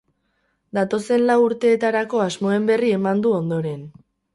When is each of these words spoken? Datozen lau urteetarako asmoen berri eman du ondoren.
Datozen 0.77 1.27
lau 1.29 1.37
urteetarako 1.49 2.25
asmoen 2.31 2.69
berri 2.75 2.95
eman 3.01 3.27
du 3.29 3.41
ondoren. 3.47 3.91